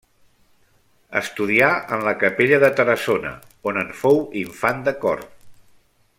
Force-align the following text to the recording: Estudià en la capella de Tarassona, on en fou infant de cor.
Estudià 1.19 1.67
en 1.97 2.01
la 2.07 2.13
capella 2.23 2.59
de 2.65 2.71
Tarassona, 2.81 3.35
on 3.73 3.79
en 3.83 3.93
fou 4.01 4.21
infant 4.45 4.83
de 4.89 4.99
cor. 5.05 5.23